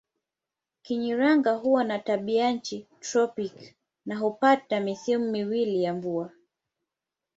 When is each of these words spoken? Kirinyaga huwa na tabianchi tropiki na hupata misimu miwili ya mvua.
Kirinyaga 0.81 1.53
huwa 1.53 1.83
na 1.83 1.99
tabianchi 1.99 2.87
tropiki 2.99 3.75
na 4.05 4.17
hupata 4.19 4.79
misimu 4.79 5.31
miwili 5.31 5.83
ya 5.83 5.93
mvua. 5.93 6.31